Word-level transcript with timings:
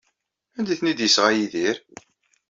Anda 0.57 0.71
ay 0.73 0.77
ten-id-yesɣa 0.79 1.31
Yidir? 1.37 1.77